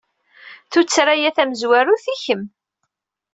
[0.71, 2.43] Tuttra-a tamezwarut i kemm.